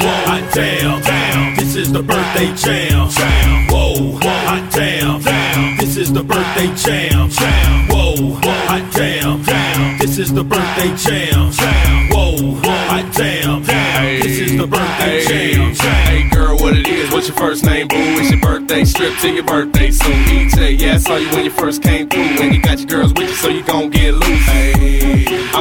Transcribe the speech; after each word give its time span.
hot 0.00 0.52
damn, 0.54 1.00
damn. 1.02 1.56
This 1.56 1.76
is 1.76 1.92
the 1.92 2.02
birthday 2.02 2.54
jam. 2.54 3.08
jam. 3.10 3.66
Whoa, 3.68 4.18
hot 4.22 4.72
damn, 4.72 5.20
damn. 5.20 5.76
This 5.78 5.96
is 5.96 6.12
the 6.12 6.22
birthday 6.22 6.74
jam. 6.74 7.28
jam. 7.28 7.88
Whoa, 7.88 8.38
hot 8.42 8.92
damn, 8.92 9.42
damn. 9.42 9.98
This 9.98 10.18
is 10.18 10.32
the 10.32 10.44
birthday 10.44 10.94
jam. 10.96 11.50
jam. 11.52 12.08
Whoa, 12.10 12.54
hot 12.64 13.12
damn, 13.14 13.62
damn. 13.62 14.20
This 14.22 14.38
is 14.40 14.56
the 14.56 14.66
birthday 14.66 15.24
jam. 15.24 15.74
jam. 15.74 16.06
Hey 16.06 16.28
girl, 16.30 16.56
what 16.56 16.76
it 16.76 16.86
is? 16.88 17.10
What's 17.10 17.28
your 17.28 17.36
first 17.36 17.64
name? 17.64 17.88
Boo, 17.88 17.96
it's 17.96 18.30
your 18.30 18.40
birthday. 18.40 18.84
Strip 18.84 19.16
to 19.18 19.30
your 19.30 19.44
birthday 19.44 19.90
soon. 19.90 20.12
Ejae, 20.12 20.78
yeah, 20.78 20.94
I 20.94 20.98
saw 20.98 21.16
you 21.16 21.28
when 21.30 21.44
you 21.44 21.50
first 21.50 21.82
came 21.82 22.08
through. 22.08 22.22
And 22.22 22.54
you 22.54 22.62
got 22.62 22.78
your 22.78 22.88
girls 22.88 23.12
with 23.12 23.28
you, 23.28 23.34
so 23.34 23.48
you 23.48 23.62
gon' 23.62 23.90
get 23.90 24.14
loose. 24.14 24.46
Hey, 24.46 24.75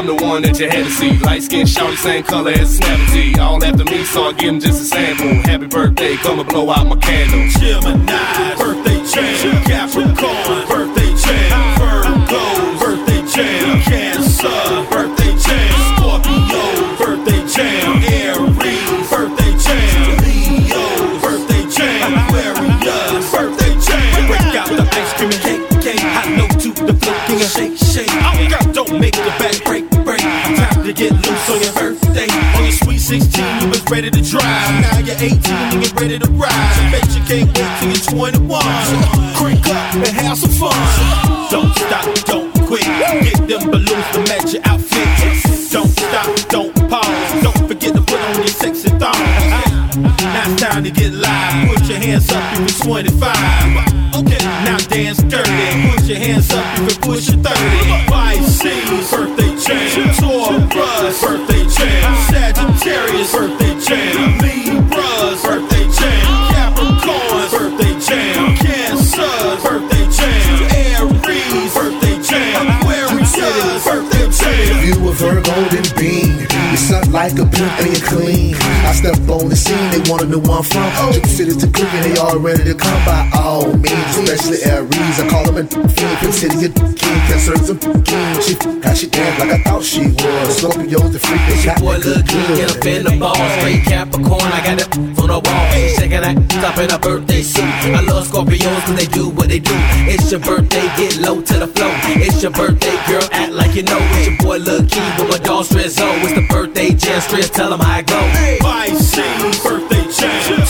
I'm 0.08 0.18
the 0.18 0.24
one 0.24 0.44
that 0.44 0.60
you 0.60 0.70
had 0.70 0.86
to 0.86 0.92
see. 0.92 1.18
Light 1.18 1.42
skin, 1.42 1.66
shawty, 1.66 1.98
same 1.98 2.24
color 2.24 2.52
as 2.52 2.74
a 2.74 2.78
snap 2.78 3.10
T. 3.10 3.34
All 3.40 3.64
after 3.64 3.84
me, 3.86 4.04
so 4.06 4.26
I 4.26 4.34
give 4.34 4.54
him 4.54 4.60
just 4.60 4.82
a 4.82 4.86
sample. 4.86 5.34
Happy 5.50 5.66
birthday, 5.66 6.16
come 6.18 6.40
and 6.40 6.48
blow 6.48 6.70
out 6.70 6.86
my 6.86 6.96
candle. 6.98 7.50
Gemini, 7.60 8.56
birthday 8.56 9.04
jam. 9.04 9.64
Capricorn, 9.66 10.68
birthday 10.68 11.16
jam. 11.16 11.45
Get 31.10 31.30
loose 31.30 31.50
on 31.50 31.62
your 31.62 31.74
birthday. 31.74 32.30
On 32.58 32.64
your 32.64 32.72
sweet 32.72 33.00
16, 33.00 33.62
you 33.62 33.68
was 33.70 33.84
ready 33.90 34.10
to 34.10 34.22
drive. 34.22 34.70
Now 34.82 35.00
you're 35.00 35.18
18 35.18 35.38
and 35.54 35.84
you're 35.84 35.94
ready 35.94 36.18
to 36.18 36.30
ride. 36.32 36.72
So 36.76 36.82
bet 36.92 37.06
you 37.14 37.22
can't 37.30 37.50
wait 37.54 37.70
till 37.80 37.90
you're 37.94 38.40
21. 38.42 38.62
So 38.90 38.96
crank 39.38 39.68
up 39.68 39.96
and 39.96 40.16
have 40.26 40.38
some 40.38 40.50
fun. 40.50 40.74
Don't 41.52 41.74
stop, 41.76 42.06
don't 42.26 42.52
quit. 42.66 42.86
Get 43.22 43.48
them 43.48 43.70
balloons 43.70 44.08
to 44.14 44.20
match 44.30 44.54
your 44.54 44.64
outfit. 44.66 45.08
Don't 45.72 45.90
stop, 45.90 46.28
don't 46.50 46.74
pause. 46.90 47.44
Don't 47.44 47.68
forget 47.68 47.94
to 47.94 48.02
put 48.02 48.20
on 48.20 48.36
your 48.38 48.48
sexy 48.48 48.90
thong. 48.90 49.22
Now 50.02 50.50
it's 50.50 50.62
time 50.62 50.84
to 50.84 50.92
get 50.92 51.14
live. 51.14 51.70
Put 51.70 51.88
your 51.88 52.00
hands 52.00 52.32
up 52.32 52.44
if 52.54 52.86
you're 52.86 52.96
25. 52.98 54.16
Okay, 54.16 54.44
now 54.66 54.78
dance 54.90 55.22
dirty. 55.24 55.92
Put 55.92 56.06
your 56.06 56.18
hands 56.18 56.52
up 56.52 56.66
if 56.80 56.96
you 56.96 57.00
push 57.02 57.30
your 57.30 57.44
30. 57.44 58.10
Pisces, 58.10 59.12
birthday 59.12 59.56
jam. 59.62 60.25
Taurus, 61.16 61.48
birthday 61.48 61.64
jam. 61.70 62.16
Sagittarius, 62.28 63.32
birthday 63.32 63.80
jam. 63.80 64.38
Libras, 64.40 65.44
birthday 65.44 65.88
jam. 65.92 66.26
Capricorn, 66.52 67.48
birthday 67.52 68.00
jam. 68.00 68.56
Cancer, 68.58 69.24
birthday 69.64 70.06
jam. 70.12 70.64
Aries, 70.76 71.74
birthday 71.74 72.22
jam. 72.22 72.68
Aquarius, 72.82 73.86
birthday 73.86 74.30
jam. 74.30 74.86
You 74.86 75.10
a 75.10 75.14
Virgo, 75.14 75.56
then 75.70 75.86
beam. 75.98 76.48
You 76.72 76.78
suck 76.78 77.08
like 77.08 77.34
a 77.34 77.46
pimp 77.46 77.80
and 77.80 78.04
clean. 78.04 78.56
I 78.86 78.94
step 78.94 79.18
on 79.30 79.50
the 79.50 79.56
scene, 79.56 79.90
they 79.92 80.10
wanna 80.12 80.26
know 80.26 80.40
where 80.40 80.58
I'm 80.58 80.64
from. 80.64 81.12
Drip 81.14 81.26
city 81.26 81.56
to 81.56 81.68
Cleveland, 81.68 82.06
they 82.06 82.20
all 82.20 82.40
ready 82.40 82.64
to 82.66 82.76
come 82.76 83.06
by 83.06 83.30
all 83.34 83.72
means. 83.74 84.18
Especially 84.18 84.64
Aries, 84.70 85.20
I 85.20 85.28
call 85.30 85.46
them 85.52 85.66
a 85.66 85.95
fiend. 86.16 86.20
Pimp 86.20 86.34
city, 86.34 86.66
a 86.66 86.70
king, 86.70 87.20
can 87.28 87.40
serve 87.40 87.66
some 87.66 88.04
king. 88.04 88.42
She 88.42 88.56
got 88.82 88.98
she 88.98 89.08
dance 89.08 89.40
like 89.40 89.52
I 89.52 89.58
thought 89.64 89.84
she 89.84 90.02
was. 90.08 90.58
Scorpio's 90.58 91.12
the 91.12 91.20
freak, 91.20 91.42
they 91.48 91.64
got 91.66 91.80
Boy, 91.80 91.98
me 91.98 92.04
good, 92.04 92.18
look, 92.18 92.30
he 92.30 92.56
get 92.56 92.78
up 92.78 92.86
in 92.86 93.04
the 93.04 93.20
ball. 93.20 93.36
good. 93.36 93.60
Straight 93.60 93.84
Capricorn, 93.84 94.42
I 94.42 94.62
got 94.64 94.82
it 94.82 94.98
on 94.98 95.28
the 95.28 95.40
wall. 95.40 95.72
She 95.74 95.96
shaking 95.96 96.22
that 96.22 96.50
top 96.62 96.78
in 96.78 96.92
a 96.92 97.00
birthday 97.00 97.42
suit. 97.42 97.64
I 97.64 98.02
love 98.02 98.28
Scorpios 98.28 98.82
cause 98.86 98.96
they 98.96 99.08
do 99.08 99.30
what 99.30 99.50
they 99.50 99.60
do. 99.60 99.76
It's 100.08 100.32
your 100.32 100.40
birthday, 100.40 100.86
get 100.98 101.18
low 101.18 101.42
to 101.42 101.54
the 101.60 101.68
flow. 101.68 101.92
It's 102.22 102.42
your 102.42 102.52
birthday, 102.52 102.96
girl, 103.08 103.28
act 103.32 103.54
like 103.54 103.76
you 103.76 103.84
know. 103.84 104.00
It's 104.18 104.28
your 104.28 104.38
boy, 104.38 104.58
Lil 104.58 104.86
Kee, 104.88 105.02
with 105.20 105.30
my 105.30 105.38
dog 105.40 105.66
Strizzo. 105.66 106.08
It's 106.24 106.34
the 106.34 106.46
birthday 106.50 106.92
jam, 106.94 107.22
Stress, 107.22 107.50
tell 107.50 107.74
him 107.74 107.80
how 107.80 108.00
I 108.00 108.02
go. 108.02 108.20
Pisces, 108.62 109.64
birthday 109.64 110.04
jam. 110.12 110.65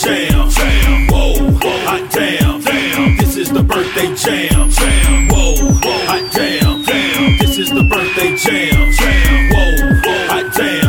jam. 0.00 0.48
jam. 0.50 1.06
Whoa, 1.08 1.34
whoa, 1.34 1.86
hot 1.86 2.10
damn. 2.10 2.60
damn. 2.60 3.16
This 3.16 3.36
is 3.36 3.50
the 3.52 3.62
birthday 3.62 4.14
jam. 4.14 4.70
jam. 4.70 5.28
Whoa, 5.28 5.54
whoa, 5.56 6.06
hot 6.06 6.32
damn. 6.32 6.82
damn. 6.84 7.38
This 7.38 7.58
is 7.58 7.70
the 7.70 7.82
birthday 7.82 8.36
jam. 8.36 8.92
jam. 8.92 9.50
Whoa, 9.50 10.00
whoa, 10.04 10.26
hot 10.28 10.54
damn. 10.54 10.87